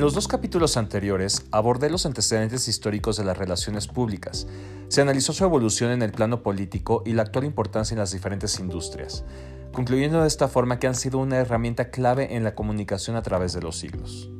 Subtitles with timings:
[0.00, 4.46] En los dos capítulos anteriores abordé los antecedentes históricos de las relaciones públicas.
[4.88, 8.58] Se analizó su evolución en el plano político y la actual importancia en las diferentes
[8.60, 9.24] industrias,
[9.74, 13.52] concluyendo de esta forma que han sido una herramienta clave en la comunicación a través
[13.52, 14.30] de los siglos.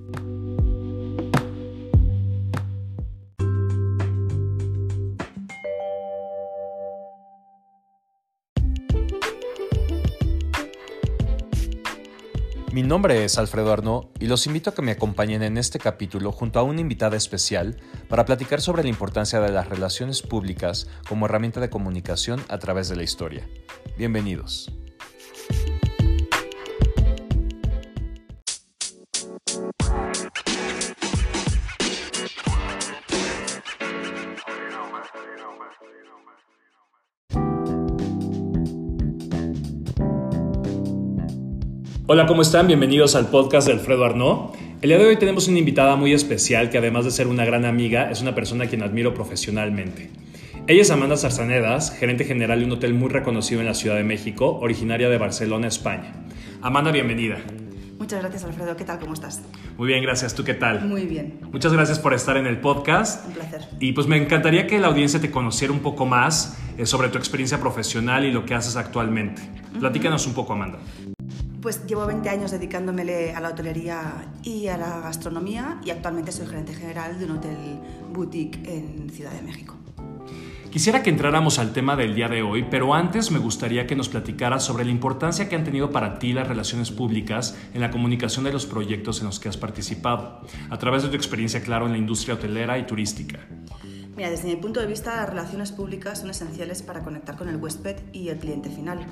[12.72, 16.30] Mi nombre es Alfredo Arnaud y los invito a que me acompañen en este capítulo
[16.30, 17.76] junto a una invitada especial
[18.08, 22.88] para platicar sobre la importancia de las relaciones públicas como herramienta de comunicación a través
[22.88, 23.48] de la historia.
[23.98, 24.70] Bienvenidos.
[42.12, 42.66] Hola, ¿cómo están?
[42.66, 44.50] Bienvenidos al podcast de Alfredo Arnaud.
[44.82, 47.64] El día de hoy tenemos una invitada muy especial que además de ser una gran
[47.64, 50.10] amiga, es una persona a quien admiro profesionalmente.
[50.66, 54.02] Ella es Amanda Zarzanedas, gerente general de un hotel muy reconocido en la Ciudad de
[54.02, 56.12] México, originaria de Barcelona, España.
[56.60, 57.36] Amanda, bienvenida.
[58.00, 58.76] Muchas gracias, Alfredo.
[58.76, 58.98] ¿Qué tal?
[58.98, 59.42] ¿Cómo estás?
[59.78, 60.34] Muy bien, gracias.
[60.34, 60.84] ¿Tú qué tal?
[60.86, 61.38] Muy bien.
[61.52, 63.24] Muchas gracias por estar en el podcast.
[63.26, 63.60] Un placer.
[63.78, 67.18] Y pues me encantaría que la audiencia te conociera un poco más eh, sobre tu
[67.18, 69.42] experiencia profesional y lo que haces actualmente.
[69.78, 70.78] Platícanos un poco, Amanda.
[71.60, 76.46] Pues llevo 20 años dedicándome a la hotelería y a la gastronomía y actualmente soy
[76.46, 77.56] gerente general de un hotel
[78.14, 79.76] boutique en Ciudad de México.
[80.70, 84.08] Quisiera que entráramos al tema del día de hoy, pero antes me gustaría que nos
[84.08, 88.44] platicaras sobre la importancia que han tenido para ti las relaciones públicas en la comunicación
[88.44, 91.92] de los proyectos en los que has participado, a través de tu experiencia, claro, en
[91.92, 93.40] la industria hotelera y turística.
[94.16, 97.56] Mira, desde mi punto de vista, las relaciones públicas son esenciales para conectar con el
[97.56, 99.06] huésped y el cliente final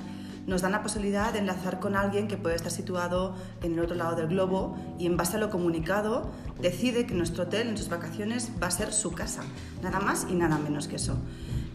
[0.49, 3.95] nos dan la posibilidad de enlazar con alguien que puede estar situado en el otro
[3.95, 7.87] lado del globo y en base a lo comunicado decide que nuestro hotel en sus
[7.87, 9.43] vacaciones va a ser su casa,
[9.81, 11.17] nada más y nada menos que eso.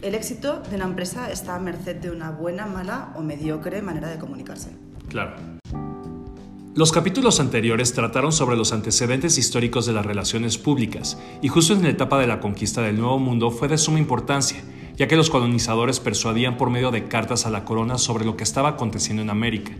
[0.01, 4.09] El éxito de una empresa está a merced de una buena, mala o mediocre manera
[4.09, 4.69] de comunicarse.
[5.07, 5.35] Claro.
[6.75, 11.83] Los capítulos anteriores trataron sobre los antecedentes históricos de las relaciones públicas, y justo en
[11.83, 14.61] la etapa de la conquista del Nuevo Mundo fue de suma importancia,
[14.97, 18.43] ya que los colonizadores persuadían por medio de cartas a la corona sobre lo que
[18.43, 19.73] estaba aconteciendo en América.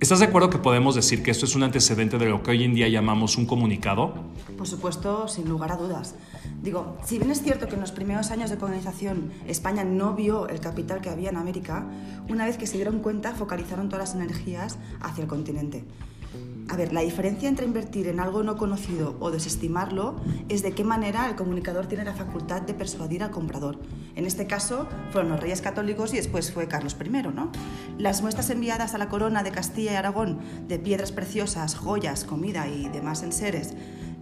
[0.00, 2.62] ¿Estás de acuerdo que podemos decir que esto es un antecedente de lo que hoy
[2.62, 4.14] en día llamamos un comunicado?
[4.56, 6.14] Por supuesto, sin lugar a dudas.
[6.62, 10.48] Digo, si bien es cierto que en los primeros años de colonización España no vio
[10.48, 11.84] el capital que había en América,
[12.28, 15.84] una vez que se dieron cuenta focalizaron todas las energías hacia el continente.
[16.70, 20.16] A ver, la diferencia entre invertir en algo no conocido o desestimarlo
[20.50, 23.78] es de qué manera el comunicador tiene la facultad de persuadir al comprador.
[24.16, 27.08] En este caso fueron los reyes católicos y después fue Carlos I.
[27.08, 27.50] ¿no?
[27.96, 32.68] Las muestras enviadas a la corona de Castilla y Aragón de piedras preciosas, joyas, comida
[32.68, 33.74] y demás enseres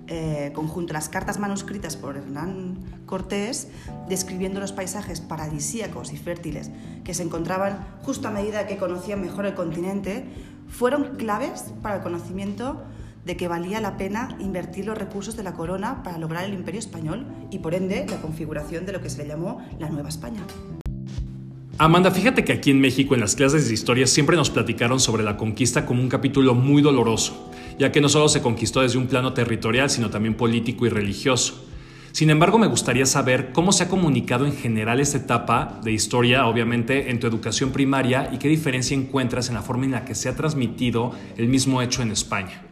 [0.09, 3.67] eh, conjunto las cartas manuscritas por Hernán Cortés,
[4.09, 6.71] describiendo los paisajes paradisíacos y fértiles
[7.03, 10.25] que se encontraban justo a medida que conocían mejor el continente,
[10.69, 12.83] fueron claves para el conocimiento
[13.25, 16.79] de que valía la pena invertir los recursos de la corona para lograr el imperio
[16.79, 20.41] español y por ende la configuración de lo que se le llamó la Nueva España.
[21.79, 25.25] Amanda, fíjate que aquí en México en las clases de historia siempre nos platicaron sobre
[25.25, 29.09] la conquista como un capítulo muy doloroso, ya que no solo se conquistó desde un
[29.09, 31.66] plano territorial, sino también político y religioso.
[32.17, 36.47] Sin embargo, me gustaría saber cómo se ha comunicado en general esta etapa de historia,
[36.47, 40.15] obviamente, en tu educación primaria y qué diferencia encuentras en la forma en la que
[40.15, 42.63] se ha transmitido el mismo hecho en España.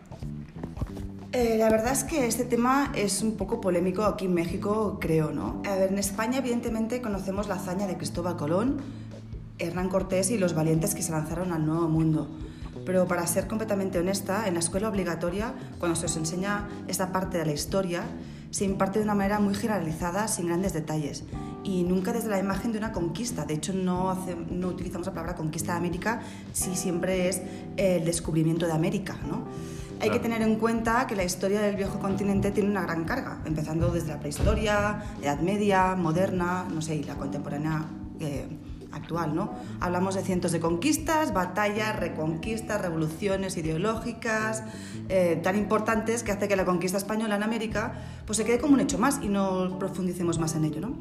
[1.33, 5.31] Eh, la verdad es que este tema es un poco polémico aquí en México, creo,
[5.31, 5.61] ¿no?
[5.67, 8.79] A ver, en España, evidentemente, conocemos la hazaña de Cristóbal Colón,
[9.59, 12.31] Hernán Cortés y los valientes que se lanzaron al Nuevo Mundo.
[12.87, 17.37] Pero para ser completamente honesta, en la escuela obligatoria, cuando se os enseña esta parte
[17.37, 18.05] de la historia,
[18.55, 21.25] se imparte de una manera muy generalizada, sin grandes detalles,
[21.65, 23.45] y nunca desde la imagen de una conquista.
[23.45, 24.17] De hecho, no,
[24.49, 26.23] no utilizamos la palabra conquista de América
[26.53, 27.43] si siempre es
[27.77, 29.19] el descubrimiento de América.
[29.29, 29.43] ¿no?
[30.01, 33.41] Hay que tener en cuenta que la historia del viejo continente tiene una gran carga,
[33.45, 37.87] empezando desde la prehistoria, Edad Media, moderna, no sé, y la contemporánea.
[38.21, 38.47] Eh,
[38.95, 39.53] actual, ¿no?
[39.81, 44.63] Hablamos de cientos de conquistas, batallas, reconquistas, revoluciones ideológicas
[45.09, 47.95] eh, tan importantes que hace que la conquista española en América
[48.27, 50.95] pues se quede como un hecho más y no profundicemos más en ello, ¿no?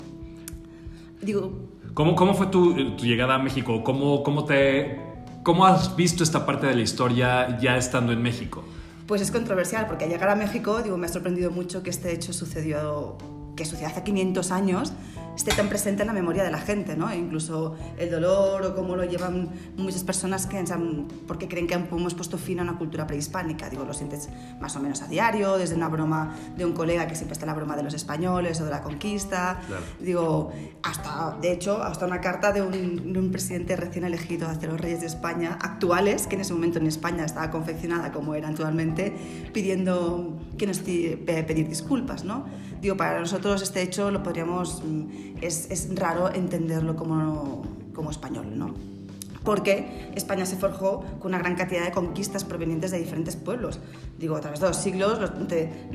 [1.22, 1.70] Digo...
[1.94, 3.84] ¿Cómo, cómo fue tu, tu, llegada a México?
[3.84, 5.00] ¿Cómo, cómo, te,
[5.44, 8.64] ¿Cómo has visto esta parte de la historia ya estando en México?
[9.08, 12.12] Pues es controversial, porque al llegar a México, digo, me ha sorprendido mucho que este
[12.14, 13.18] hecho sucedió,
[13.56, 14.94] que sucedió hace 500 años,
[15.36, 17.10] esté tan presente en la memoria de la gente, ¿no?
[17.10, 20.64] E incluso el dolor o cómo lo llevan muchas personas que
[21.28, 23.70] porque creen que hemos puesto fin a una cultura prehispánica.
[23.70, 27.16] Digo, lo sientes más o menos a diario, desde una broma de un colega que
[27.16, 29.62] siempre está la broma de los españoles o de la conquista.
[30.00, 30.52] Digo,
[30.84, 34.80] hasta, de hecho, hasta una carta de un, de un, presidente recién elegido hacia los
[34.80, 39.14] reyes de España actuales, que en ese momento en España estaba confeccionada como era actualmente,
[39.54, 42.46] pidiendo que nos pedir disculpas, ¿no?
[42.84, 47.64] Digo, para nosotros este hecho lo podríamos, mm, es, es raro entenderlo como,
[47.94, 48.74] como español, ¿no?
[49.46, 53.80] porque España se forjó con una gran cantidad de conquistas provenientes de diferentes pueblos.
[54.18, 55.20] Digo, a través de los siglos,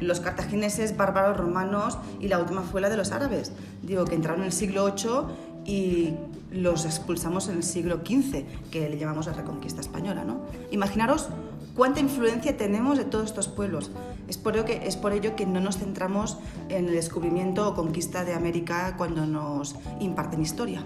[0.00, 3.52] los, cartagineses, bárbaros, romanos y la última fue la de los árabes.
[3.82, 6.14] Digo, que entraron en el siglo VIII y
[6.52, 10.24] los expulsamos en el siglo XV, que le llamamos la Reconquista Española.
[10.24, 10.42] ¿no?
[10.70, 11.28] Imaginaros
[11.74, 13.90] cuánta influencia tenemos de todos estos pueblos.
[14.28, 16.38] Es por, ello que, es por ello que no nos centramos
[16.68, 20.82] en el descubrimiento o conquista de América cuando nos imparten historia.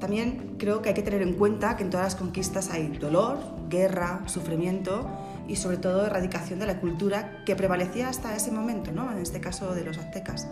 [0.00, 3.38] También creo que hay que tener en cuenta que en todas las conquistas hay dolor,
[3.68, 5.06] guerra, sufrimiento
[5.46, 9.12] y sobre todo erradicación de la cultura que prevalecía hasta ese momento, ¿no?
[9.12, 10.48] en este caso de los aztecas.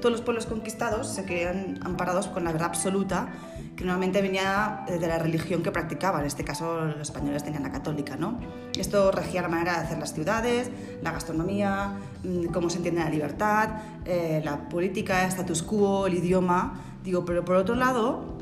[0.00, 3.32] Todos los pueblos conquistados se creían amparados con la verdad absoluta
[3.82, 8.16] que venía de la religión que practicaban, en este caso los españoles tenían la católica.
[8.16, 8.38] ¿no?
[8.78, 10.70] Esto regía la manera de hacer las ciudades,
[11.02, 11.94] la gastronomía,
[12.24, 13.68] mm, cómo se entiende la libertad,
[14.04, 16.80] eh, la política, el status quo, el idioma.
[17.02, 18.32] Digo, pero por otro lado,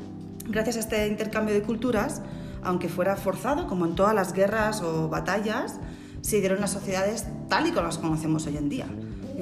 [0.47, 2.21] Gracias a este intercambio de culturas,
[2.63, 5.79] aunque fuera forzado, como en todas las guerras o batallas,
[6.21, 8.87] se dieron las sociedades tal y como las conocemos hoy en día.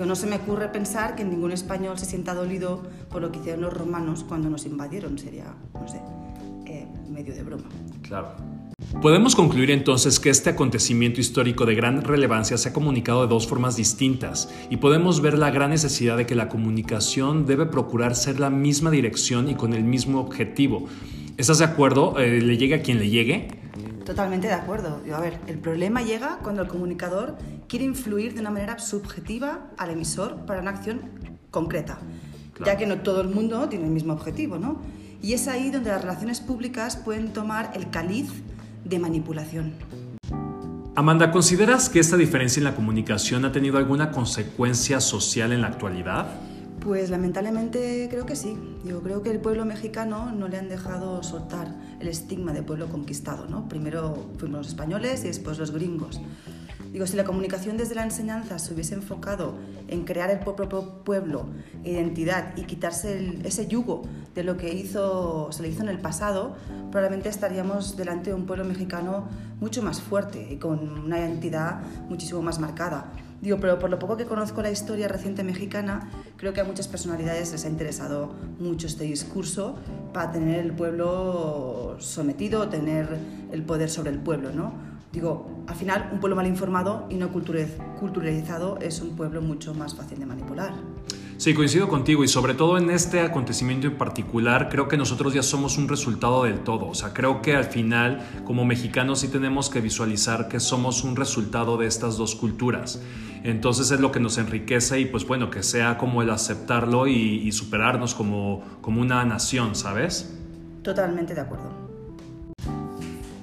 [0.05, 3.61] No se me ocurre pensar que ningún español se sienta dolido por lo que hicieron
[3.61, 5.17] los romanos cuando nos invadieron.
[5.17, 6.01] Sería, no sé,
[6.65, 7.65] eh, medio de broma.
[8.01, 8.29] Claro.
[9.01, 13.47] Podemos concluir entonces que este acontecimiento histórico de gran relevancia se ha comunicado de dos
[13.47, 18.39] formas distintas y podemos ver la gran necesidad de que la comunicación debe procurar ser
[18.39, 20.87] la misma dirección y con el mismo objetivo.
[21.37, 22.19] ¿Estás de acuerdo?
[22.19, 23.58] Eh, ¿Le llegue a quien le llegue?
[24.09, 25.03] Totalmente de acuerdo.
[25.13, 29.91] A ver, el problema llega cuando el comunicador quiere influir de una manera subjetiva al
[29.91, 31.01] emisor para una acción
[31.51, 31.99] concreta,
[32.65, 34.81] ya que no todo el mundo tiene el mismo objetivo, ¿no?
[35.21, 38.31] Y es ahí donde las relaciones públicas pueden tomar el caliz
[38.83, 39.73] de manipulación.
[40.95, 45.67] Amanda, ¿consideras que esta diferencia en la comunicación ha tenido alguna consecuencia social en la
[45.67, 46.25] actualidad?
[46.81, 48.57] Pues lamentablemente creo que sí.
[48.85, 52.87] Yo creo que el pueblo mexicano no le han dejado soltar el estigma de pueblo
[52.87, 53.47] conquistado.
[53.47, 53.67] ¿no?
[53.67, 56.21] Primero fuimos los españoles y después los gringos.
[56.91, 59.53] Digo, si la comunicación desde la enseñanza se hubiese enfocado
[59.87, 61.45] en crear el propio pueblo,
[61.83, 64.01] identidad y quitarse ese yugo
[64.33, 66.55] de lo que hizo, se le hizo en el pasado,
[66.91, 69.27] probablemente estaríamos delante de un pueblo mexicano
[69.59, 73.11] mucho más fuerte y con una identidad muchísimo más marcada.
[73.41, 76.87] Digo, pero por lo poco que conozco la historia reciente mexicana, creo que a muchas
[76.87, 79.77] personalidades les ha interesado mucho este discurso
[80.11, 83.07] para tener el pueblo sometido, tener
[83.51, 84.88] el poder sobre el pueblo, ¿no?
[85.11, 89.95] Digo, al final, un pueblo mal informado y no culturalizado es un pueblo mucho más
[89.95, 90.73] fácil de manipular.
[91.37, 95.41] Sí, coincido contigo y sobre todo en este acontecimiento en particular, creo que nosotros ya
[95.41, 96.87] somos un resultado del todo.
[96.87, 101.15] O sea, creo que al final, como mexicanos, sí tenemos que visualizar que somos un
[101.15, 103.01] resultado de estas dos culturas.
[103.43, 107.13] Entonces es lo que nos enriquece y pues bueno, que sea como el aceptarlo y,
[107.13, 110.37] y superarnos como, como una nación, ¿sabes?
[110.83, 111.78] Totalmente de acuerdo.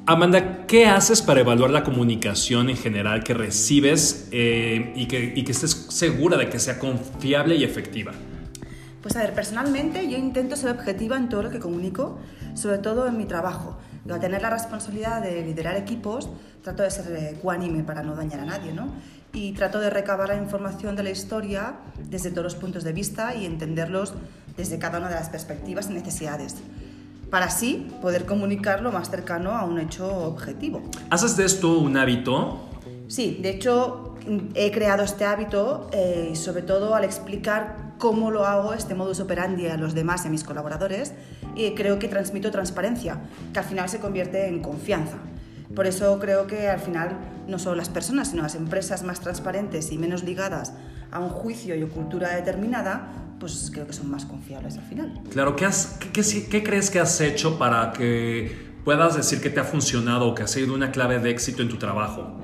[0.08, 5.50] Amanda, ¿qué haces para evaluar la comunicación en general que recibes eh, y, que, y,
[5.50, 8.12] estés segura de que sea confiable y efectiva?
[9.02, 12.20] Pues a ver, personalmente yo intento ser objetiva en todo lo que comunico,
[12.54, 13.78] sobre todo en mi trabajo.
[14.08, 16.30] Al tener la responsabilidad de liderar equipos,
[16.62, 18.86] trato de ser ecuánime para no dañar a nadie, ¿no?
[19.32, 23.34] Y trato de recabar la información de la historia desde todos los puntos de vista
[23.34, 24.14] y entenderlos
[24.56, 26.54] desde cada una de las perspectivas y necesidades
[27.30, 30.82] para así poder comunicarlo más cercano a un hecho objetivo.
[31.10, 32.60] ¿Haces de esto un hábito?
[33.08, 34.14] Sí, de hecho
[34.54, 39.66] he creado este hábito eh, sobre todo al explicar cómo lo hago, este modus operandi
[39.68, 41.12] a los demás y a mis colaboradores,
[41.54, 43.20] y creo que transmito transparencia,
[43.52, 45.16] que al final se convierte en confianza.
[45.74, 47.16] Por eso creo que al final
[47.48, 50.72] no solo las personas, sino las empresas más transparentes y menos ligadas
[51.10, 55.20] a un juicio y cultura determinada pues creo que son más confiables al final.
[55.30, 55.68] Claro, ¿qué,
[56.50, 58.50] qué, crees que has hecho para que
[58.84, 61.68] puedas decir que te ha funcionado o que ha sido una clave de éxito en
[61.68, 62.40] tu trabajo?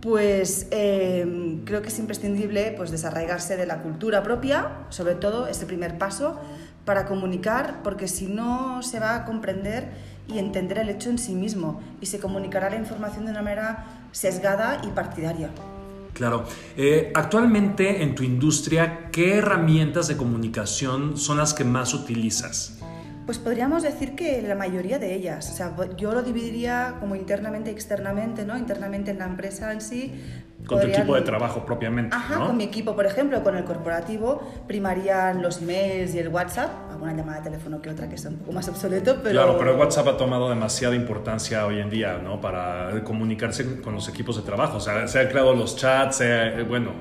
[0.00, 5.66] Pues em, creo que es imprescindible pues, desarraigarse de la cultura propia, sobre todo ese
[5.66, 6.40] primer paso,
[6.84, 9.88] para comunicar, porque si no se va a comprender
[10.26, 13.84] y entender el hecho en sí mismo y se comunicará la información de una manera
[14.12, 15.50] sesgada y partidaria.
[16.20, 16.44] Claro.
[16.76, 22.78] Eh, actualmente en tu industria, ¿qué herramientas de comunicación son las que más utilizas?
[23.24, 25.48] Pues podríamos decir que la mayoría de ellas.
[25.50, 28.58] O sea, yo lo dividiría como internamente externamente, ¿no?
[28.58, 30.12] Internamente en la empresa en sí.
[30.70, 32.14] Con tu equipo de trabajo propiamente.
[32.14, 36.70] Ajá, con mi equipo, por ejemplo, con el corporativo, primarían los emails y el WhatsApp,
[36.90, 39.32] alguna llamada de teléfono que otra que es un poco más obsoleto, pero...
[39.32, 42.40] Claro, pero el WhatsApp ha tomado demasiada importancia hoy en día, ¿no?
[42.40, 44.76] Para comunicarse con los equipos de trabajo.
[44.76, 46.22] O sea, se han creado los chats,
[46.68, 46.92] bueno,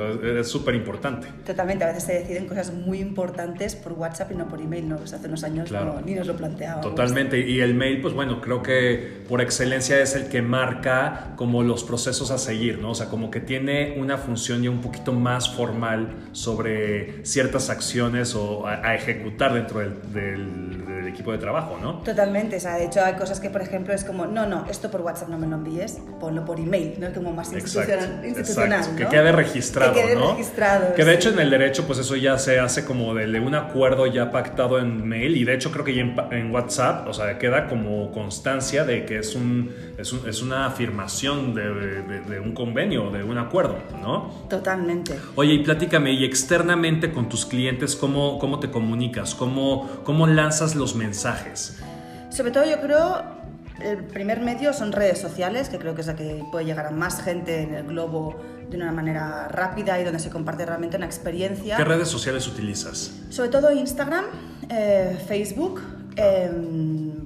[0.00, 1.28] es súper importante.
[1.44, 4.96] Totalmente, a veces se deciden cosas muy importantes por WhatsApp y no por email, ¿no?
[4.96, 5.70] Pues hace unos años
[6.04, 6.86] ni nos lo planteábamos.
[6.86, 11.62] Totalmente, y el mail, pues bueno, creo que por excelencia es el que marca como
[11.62, 12.90] los procesos a seguir, ¿no?
[12.90, 18.34] O sea, como que tiene una función ya un poquito más formal sobre ciertas acciones
[18.34, 20.71] o a, ejecutar dentro del
[21.12, 21.94] equipo de trabajo, ¿no?
[21.98, 24.90] Totalmente, o sea, de hecho hay cosas que, por ejemplo, es como, no, no, esto
[24.90, 27.12] por WhatsApp no me lo envíes, ponlo por email, ¿no?
[27.12, 28.20] Como más institucional.
[28.24, 30.32] Exacto, Que quede registrado, que quede ¿no?
[30.32, 30.94] registrado.
[30.94, 34.06] Que de hecho en el derecho, pues eso ya se hace como de, un acuerdo
[34.06, 37.68] ya pactado en mail y de hecho creo que ya en, WhatsApp, o sea, queda
[37.68, 41.62] como constancia de que es, un, es, un, es una afirmación de,
[42.28, 44.30] de, un convenio, de un acuerdo, ¿no?
[44.48, 45.18] Totalmente.
[45.34, 49.34] Oye, y platícame, y externamente con tus clientes, ¿cómo, cómo te comunicas?
[49.34, 51.01] ¿Cómo, cómo lanzas los mensajes?
[52.30, 53.42] Sobre todo yo creo
[53.80, 56.90] el primer medio son redes sociales, que creo que es la que puede llegar a
[56.90, 61.06] más gente en el globo de una manera rápida y donde se comparte realmente una
[61.06, 61.76] experiencia.
[61.76, 63.12] ¿Qué redes sociales utilizas?
[63.30, 64.24] Sobre todo Instagram,
[64.68, 65.80] eh, Facebook,
[66.16, 66.50] eh,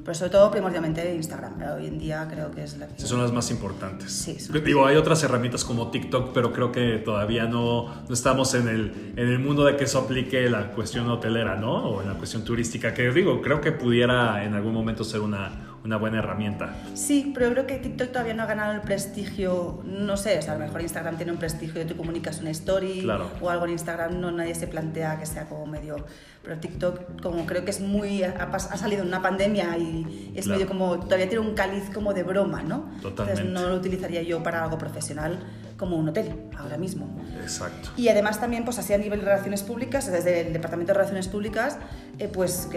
[0.05, 1.55] pero sobre todo primordialmente Instagram.
[1.77, 3.01] Hoy en día creo que es la que...
[3.01, 4.13] son las más importantes.
[4.13, 4.37] Sí.
[4.65, 9.13] Digo, hay otras herramientas como TikTok, pero creo que todavía no, no estamos en el,
[9.17, 11.91] en el mundo de que eso aplique la cuestión hotelera, ¿no?
[11.91, 15.76] O en la cuestión turística, que digo, creo que pudiera en algún momento ser una
[15.87, 16.75] una buena herramienta.
[16.95, 20.53] Sí, pero creo que TikTok todavía no ha ganado el prestigio, no sé, o sea,
[20.53, 23.09] a lo mejor Instagram tiene un prestigio, tú comunicas una story
[23.41, 25.97] o algo en Instagram, no nadie se plantea que sea como medio,
[26.43, 30.67] pero TikTok como creo que es muy, ha, salido en una pandemia y es medio
[30.67, 32.91] como, todavía tiene un caliz como de broma, ¿no?
[33.01, 33.43] Totalmente.
[33.43, 35.39] Entonces no lo utilizaría yo para algo profesional
[35.77, 37.07] como un hotel ahora mismo.
[37.41, 37.91] Exacto.
[37.97, 41.29] Y además también, pues así a nivel de relaciones públicas, desde el Departamento de Relaciones
[41.29, 41.79] Públicas,
[42.19, 42.69] eh, pues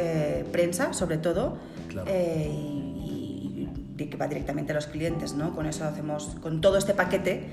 [0.52, 2.08] prensa sobre todo, claro.
[2.12, 2.79] Eh,
[4.08, 5.54] que va directamente a los clientes, ¿no?
[5.54, 7.50] Con eso hacemos, con todo este paquete,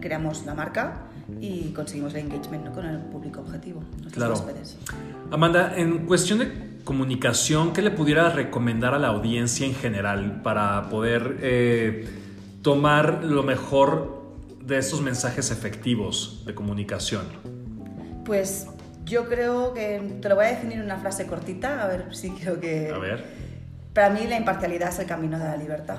[0.00, 1.08] creamos la marca
[1.40, 3.82] y conseguimos el engagement con el público objetivo,
[4.12, 4.34] claro.
[5.30, 6.52] Amanda, en cuestión de
[6.84, 12.08] comunicación, ¿qué le pudiera recomendar a la audiencia en general para poder eh,
[12.62, 14.22] tomar lo mejor
[14.60, 17.22] de estos mensajes efectivos de comunicación?
[18.24, 18.66] Pues
[19.04, 22.30] yo creo que te lo voy a definir en una frase cortita, a ver si
[22.30, 22.90] creo que...
[22.90, 23.51] A ver
[23.92, 25.98] para mí la imparcialidad es el camino de la libertad.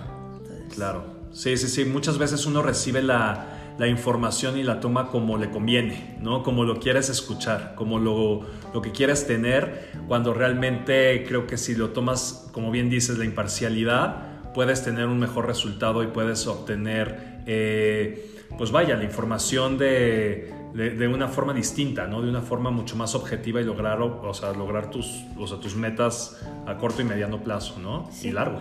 [0.74, 1.86] Claro, sí, sí, sí.
[1.86, 6.42] Muchas veces uno recibe la, la, información y la toma como le conviene, ¿no?
[6.42, 8.42] Como lo quieres escuchar, como lo,
[8.74, 13.26] lo, que quieres tener, cuando realmente creo que si lo tomas, como bien dices, la
[13.26, 20.63] imparcialidad, puedes tener un mejor resultado y puedes obtener, eh, pues vaya, la información de
[20.74, 22.22] de, una forma distinta, ¿no?
[22.22, 25.76] De una forma mucho más objetiva y lograr, o sea, lograr tus, o sea, tus
[25.76, 28.10] metas a corto y mediano plazo, ¿no?
[28.22, 28.60] Y largo.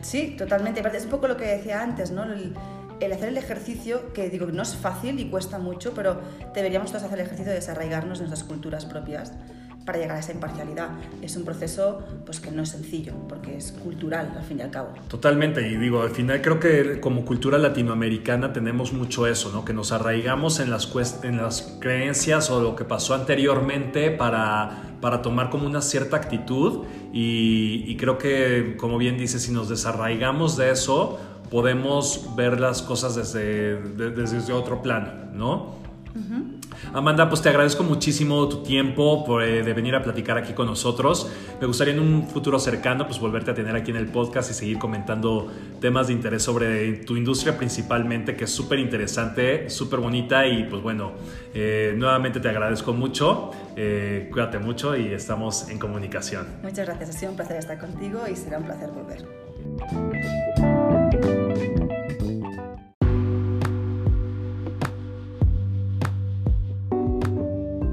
[0.00, 0.82] Sí, totalmente.
[0.96, 2.24] Es un poco lo que decía antes, ¿no?
[2.24, 2.54] El,
[3.00, 6.20] el hacer el ejercicio, que digo que no es fácil y cuesta mucho, pero
[6.54, 9.34] deberíamos todos hacer el ejercicio de desarraigarnos en nuestras culturas propias
[9.84, 10.90] para llegar a esa imparcialidad.
[11.22, 14.70] Es un proceso pues, que no es sencillo, porque es cultural al fin y al
[14.70, 14.90] cabo.
[15.08, 19.64] Totalmente, y digo, al final creo que como cultura latinoamericana tenemos mucho eso, ¿no?
[19.64, 20.90] que nos arraigamos en las,
[21.22, 26.84] en las creencias o lo que pasó anteriormente para, para tomar como una cierta actitud
[27.12, 31.18] y, creo que, como bien dices, si nos desarraigamos de eso,
[31.50, 35.80] podemos ver las cosas desde, desde otro plano, ¿no?
[36.92, 40.66] Amanda, pues te agradezco muchísimo tu tiempo por, eh, de venir a platicar aquí con
[40.66, 41.30] nosotros.
[41.60, 44.54] Me gustaría en un futuro cercano pues volverte a tener aquí en el podcast y
[44.54, 45.50] seguir comentando
[45.80, 50.82] temas de interés sobre tu industria principalmente, que es súper interesante, súper bonita y pues
[50.82, 51.12] bueno,
[51.54, 53.50] eh, nuevamente te agradezco mucho.
[53.76, 56.46] Eh, cuídate mucho y estamos en comunicación.
[56.62, 60.79] Muchas gracias, ha sido un placer estar contigo y será un placer volver.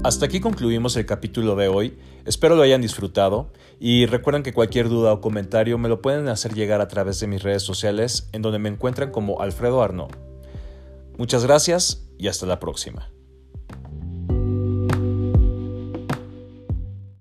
[0.08, 1.98] Hasta aquí concluimos el capítulo de hoy.
[2.24, 6.54] Espero lo hayan disfrutado y recuerden que cualquier duda o comentario me lo pueden hacer
[6.54, 10.08] llegar a través de mis redes sociales en donde me encuentran como Alfredo Arno.
[11.18, 13.10] Muchas gracias y hasta la próxima.